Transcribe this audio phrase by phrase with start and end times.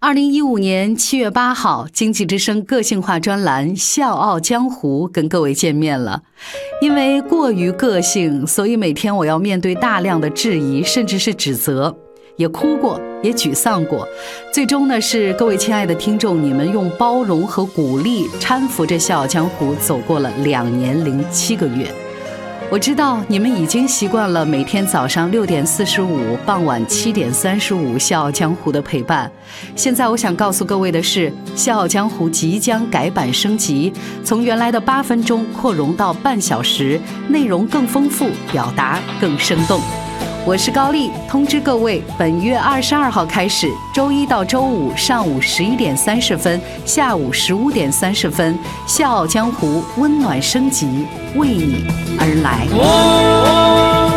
[0.00, 6.22] 二零一五年七月八号，《经济之声》个性化专栏《笑傲江湖》跟各位见面了。
[6.80, 11.92] 因为过于个性，所以每天我要面对大量的质疑，甚至是指责，
[12.36, 14.06] 也哭过，也沮丧过。
[14.54, 21.92] 最终呢，是各位亲爱的听众，你们用包容和鼓励搀扶着《笑傲江湖》走过了两年零七个月。
[22.70, 29.30] 我知道你们已经习惯了每天早上六点四十五、傍晚七点三十五《笑傲江湖》的陪伴。
[29.74, 33.90] 现在我想告诉各位的是，《笑傲江湖》即将改版升级，
[34.22, 39.80] 从原来的八分钟扩容到半小时，内容更丰富，表达更生动。
[40.44, 48.54] 我是高丽，通知各位，本月二十二号开始，周一到周五上午十一点三十分、下午十五点三十分，
[48.86, 51.84] 《笑傲江湖》温暖升级，为你
[52.18, 54.07] 而来。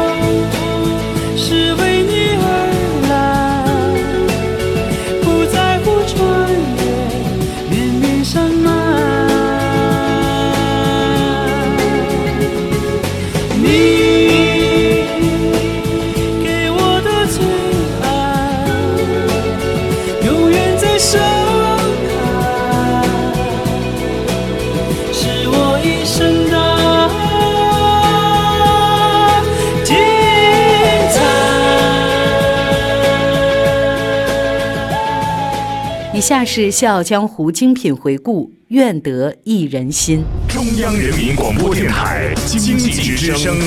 [36.14, 40.23] 以下是《笑傲江湖》精品回顾，愿得一人心。
[40.48, 43.58] 中央人民广播电台经济之声，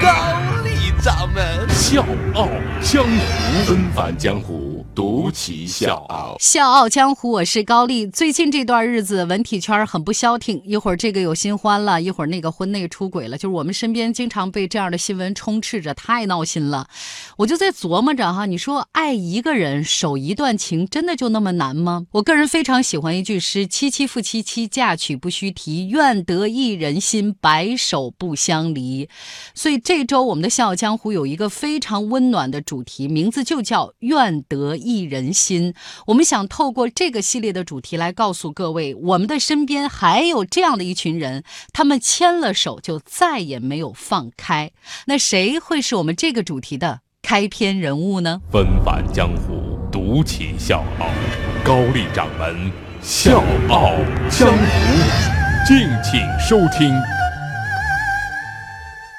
[0.00, 0.08] 高
[0.62, 0.70] 丽
[1.02, 2.48] 掌门，笑傲
[2.80, 4.63] 江湖，纷繁江湖，
[4.94, 6.36] 独骑笑傲。
[6.38, 8.06] 笑傲江湖，我是高丽。
[8.06, 16.88] 最近这段日子，文体圈很不消停，一会儿这个有新欢了，一会儿那个婚内出轨了，就是我们身边经常被这样的新闻充斥着，太闹心了。
[17.38, 22.06] 我就在琢磨着哈，你说爱一个人，守一段情，真的就那么难吗？
[22.12, 29.08] 我个人非常喜欢一句诗：“七七复七七，嫁娶不须提，愿得一人心，白首不相离。”
[29.54, 35.74] 所以这周我们的笑傲江湖有一个非常温暖的主题，名字就叫“愿得一人心”。
[36.06, 44.70] 我们想透过这个系列的主题来告诉各位，我们的身边还有这样的一群人，他们牵了手就再也没有放开。
[45.06, 48.40] 那谁会是我们这个主题的开篇人物呢？
[48.52, 51.06] 纷繁江湖，独起笑傲。
[51.64, 52.70] 高丽掌门，
[53.00, 53.94] 笑傲
[54.28, 56.94] 江湖，敬请收听。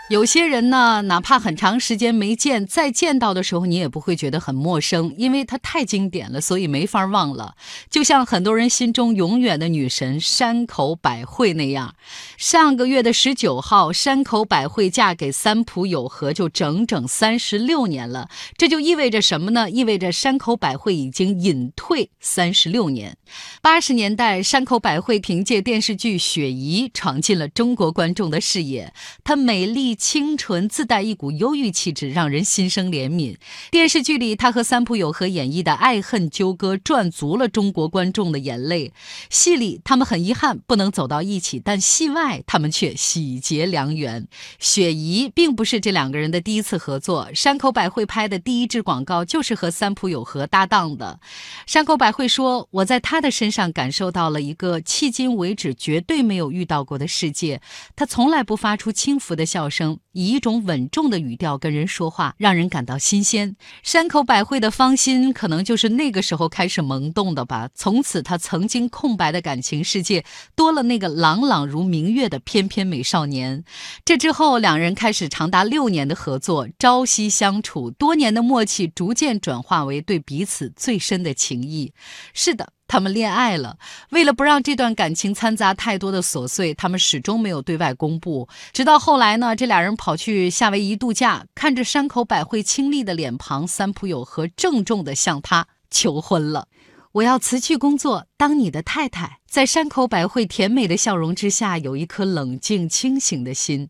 [0.10, 7.56] 有些人呢，哪怕很长时间没见，再见到的时候，你也不会觉得很陌生，因为它太经典了，所以没法忘了。
[7.90, 11.96] 就像很多人心中永远的女神山口百惠那样，
[12.38, 18.30] 上个月的十九号，山口百惠嫁给三浦友和就整整三十六年了。
[18.56, 19.72] 这就意味着什么呢？
[19.72, 23.18] 意味着山口百惠已经隐退三十六年。
[23.64, 29.95] 八十年代，山口百惠凭借电视剧《雪姨》闯进了中国观众的视野，她美丽。
[29.96, 33.38] 清纯，自带一股忧郁气质，让人心生怜悯。
[33.72, 38.92] 电视剧里，他和三浦友和演绎的爱恨纠葛，赚足了中国观众的眼泪。
[39.30, 44.28] 戏里，他们很遗憾不能走到一起，但戏外，他们却喜结良缘。
[44.60, 51.20] 雪姨并不是这两个人的第一次合作，山口百惠拍的第一支广告就是和三浦友和搭档的。
[51.66, 57.62] 山口百惠说：“我在他的身上感受到了一个迄今为止绝对没有遇到过的世界。
[57.96, 63.56] 他从来不发出轻浮的笑声。”以一种稳重的语调跟人说话，让人感到新鲜。
[63.84, 67.70] 山口百惠的芳心可能就是那个时候开始萌动的吧。
[67.76, 70.24] 从此，她曾经空白的感情世界
[70.56, 73.64] 多了那个朗朗如明月的翩翩美少年。
[74.06, 81.94] 这之后，两人开始长达六年的合作，朝夕相处，多年的默契逐渐转化为对彼此最深的情谊。
[82.34, 82.70] 是的。
[82.88, 83.78] 他们恋爱了，
[84.12, 88.48] 为了不让这段感情掺杂太多的琐碎，他们始终没有对外公布。
[88.72, 96.68] 直到后来呢，这俩人跑去夏威夷度假，看着山口百惠清丽的脸庞，三浦友和郑重地向她求婚了。
[97.12, 99.40] 我要辞去工作，当你的太太。
[99.56, 103.88] 在山口百惠甜美的笑容之下，有一颗冷静清醒的心。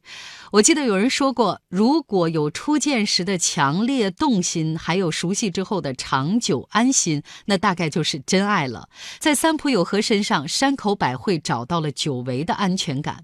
[0.51, 8.89] 我记得有人说过，如果有初见时的强烈动心，还有熟悉之后的长久安心，那大概就是真爱了。
[9.18, 13.24] 在三浦友和身上，山口百惠找到了久违的安全感。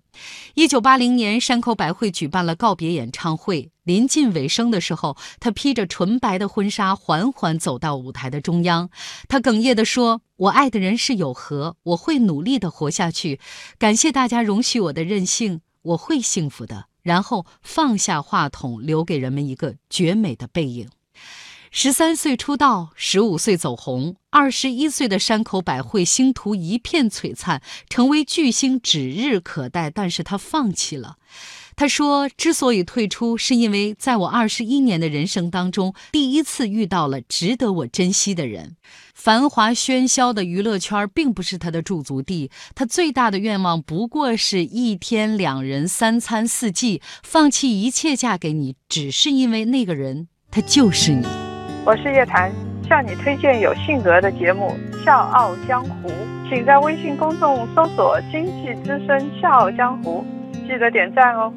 [0.55, 3.69] 一九八零年，山口百惠举办了告别演唱会。
[3.83, 8.89] 临近尾声的时候，她披着纯白的婚纱，缓缓走到舞台的中央。
[9.27, 13.39] 她哽咽地说：“我爱的人是友和，我会努力的活下去。
[13.77, 20.89] 感谢大家容许我的任性，我会幸福的。”然后放下话筒，留给人们一个绝美的背影。
[21.69, 29.91] 十三岁出道，十五岁走红，二十一岁的山口百惠星途一片璀璨，成为巨星指日可待。
[29.91, 31.17] 但是她放弃了。
[31.81, 38.75] 他说：“之所以退出，是因为在我二十一年的人生当中，第一次遇到了值得我珍惜的人。
[39.15, 51.25] 繁华喧嚣的娱乐圈并不是他的驻足地，他最大的愿望不过是一天两人三餐四季，放弃一切嫁给你，只是因为那个人，他就是你。”
[51.83, 52.51] 我是叶檀，
[52.87, 56.09] 向你推荐有性格的节目《笑傲江湖》，
[56.47, 60.23] 请在微信公众搜索“经济之声笑傲江湖”，
[60.69, 61.51] 记得点赞哦。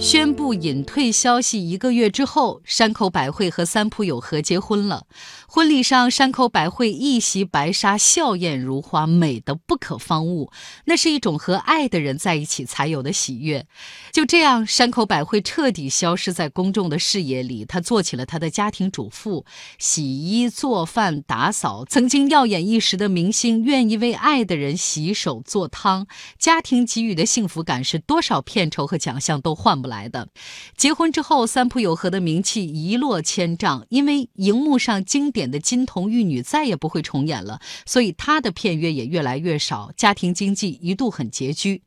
[0.00, 5.04] 宣布隐退消息一个月之后，山口百惠和三浦友和结婚了。
[5.46, 10.50] 婚礼上，山口百惠一袭白纱，笑靥如花，美得不可方物。
[10.86, 13.66] 那是一种和爱的人在一起才有的喜悦。
[14.10, 17.66] 就这样，山口百惠彻底消失在公众的视野里。
[17.66, 19.44] 她做起了她的家庭主妇，
[19.78, 21.84] 洗衣、做饭、打扫。
[21.84, 26.06] 曾经耀眼一时的明星，愿意为爱的人洗手做汤。
[26.38, 30.28] 家庭给予的幸福感，是多少片酬和奖项都换不来的。
[30.74, 41.82] 结婚之后，三浦友和的名气一落千丈，因为荧幕上经典的金童玉女再也不会重演了，所以他的片约也越来越少，家庭经济一度很拮据。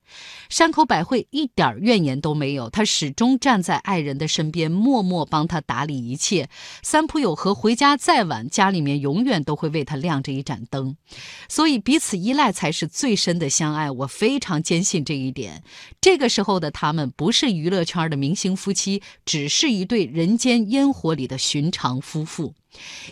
[0.47, 6.49] 山口百惠一点怨言都没有，她始终站在爱人的身边，默默帮他打理一切。
[6.83, 10.95] 三浦友和回家再晚，家里面永远都会为他亮着一盏灯，
[11.49, 13.89] 所以彼此依赖才是最深的相爱。
[13.89, 15.63] 我非常坚信这一点。
[15.99, 22.53] 这个时候的他们不是娱乐圈圈的明星夫妻，只是一对人间烟火里的寻常夫妇。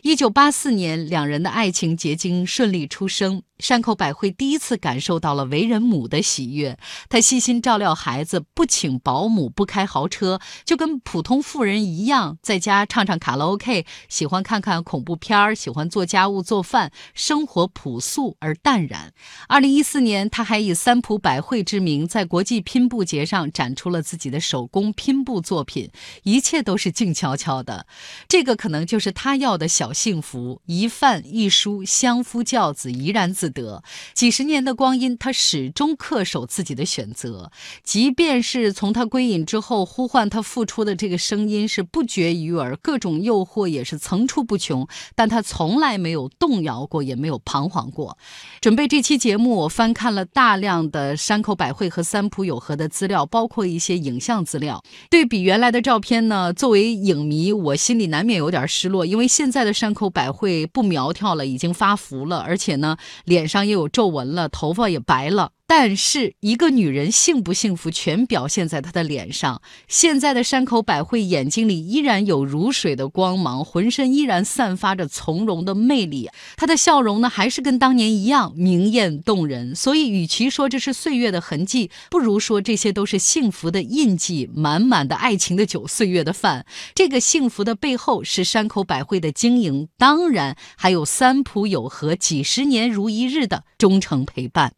[0.01, 3.43] 一九八四年，两人的爱情结晶顺利出生。
[3.59, 6.79] 山口百惠第一次感受到了为人母的喜悦。
[7.09, 19.13] 她细心照料孩子，不请保姆，不开豪车，就跟普通妇人一样，在家唱唱卡拉 OK，喜欢看看恐怖片儿，喜欢做家务做饭，生活朴素而淡然。
[19.47, 25.91] 二零一四年，她还以三浦百惠之名，在国际拼布节上展出了自己的手工拼布作品，
[26.23, 27.85] 一切都是静悄悄的。
[28.27, 29.51] 这个可能就是他要。
[29.51, 33.83] 的小幸福，一饭一书，相夫教子，怡然自得。
[34.13, 37.51] 几十年的光阴，他始终恪守自己的选择。
[37.83, 48.17] 即便是从他归隐之后，呼唤他复出的这个声音是不绝于耳，各种诱惑也是层出不穷，但他从来没有动摇过，也没有彷徨过。
[48.61, 54.60] 准备这期节目，我翻看了大量的山口百惠和三浦友和的资料，包括一些影像资料。
[54.61, 59.27] 料对比原来的照片呢，作为影迷，我心里难免有点失落，因为。
[59.31, 65.51] 现在的山口百惠不苗条了，已经发福了，而且呢，脸上也有皱纹了，头发也白了。
[65.73, 69.61] 但是，一个女人幸不幸福，全表现在她的脸上。
[69.87, 76.29] 现在的山口百惠眼睛里依然有如水的光芒，浑身依然散发着从容的魅力。
[76.57, 79.73] 她的笑容呢，还是跟当年一样明艳动人。
[79.73, 84.49] 所以，与其说这是岁月的痕迹，不如说这些都是幸福的印记。
[84.53, 86.65] 满满的爱情的酒，岁月的饭。
[86.93, 94.73] 这个幸福的背后是山口百惠的经营，当然还有三浦友和几十年如一日的忠诚陪伴。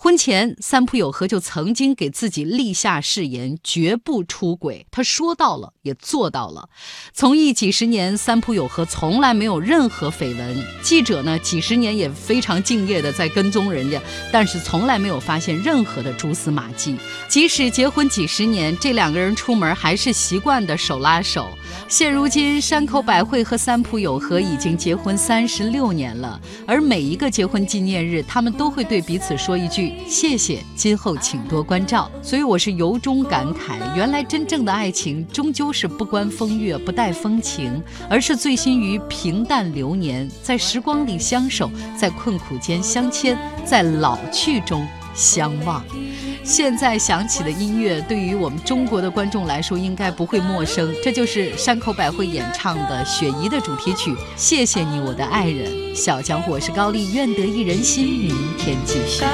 [0.00, 4.86] 婚前，三浦友和就曾经给自己立下誓言，绝不出轨。
[4.92, 6.68] 他说到了，也做到了。
[7.12, 10.64] 从艺几十年，三浦友和从来没有任何绯闻。
[10.82, 16.96] 记者呢，几十年也非常敬业的在跟踪人家，但是从来没有发现任何的蛛丝马迹。
[17.28, 21.48] 即使结婚几十年，这两个人出门还是习惯的手拉手。
[21.88, 29.87] 现如今，山口百惠和三浦友和已经结婚三十六年了，而每一个结婚纪念日，他们都会对彼此说一句。
[30.06, 32.10] 谢谢，今后请多关照。
[32.22, 45.84] 所以我是由衷感慨，原来真正的爱情终究是不关风月、不带风情，而是醉心于平淡流年，在时光里相守，在困苦间相牵，在老去中相望。
[46.42, 50.94] 现在响起的音乐，对于我们中国的观众来说，应该不会陌生。
[51.02, 54.14] 这就是山口百惠演唱的《雪姨》的主题曲。
[54.36, 55.70] 谢谢你，我的爱人。
[55.94, 59.24] 小江湖，我是高丽，愿得一人心，明天继续。